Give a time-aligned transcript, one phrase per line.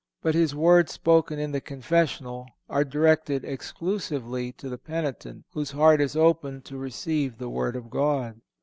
[0.23, 6.01] But his words spoken in the confessional are directed exclusively to the penitent, whose heart
[6.01, 8.41] is open to receive the Word of God.